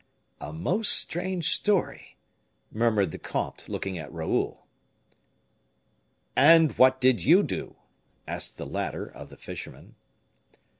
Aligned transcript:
'""A 0.41 0.51
most 0.51 0.93
strange 0.97 1.51
story!" 1.51 2.17
murmured 2.71 3.11
the 3.11 3.19
comte, 3.19 3.69
looking 3.69 3.99
at 3.99 4.11
Raoul. 4.11 4.65
"And 6.35 6.71
what 6.75 6.99
did 6.99 7.23
you 7.23 7.43
do?" 7.43 7.75
asked 8.27 8.57
the 8.57 8.65
latter 8.65 9.05
of 9.05 9.29
the 9.29 9.37
fisherman. 9.37 9.93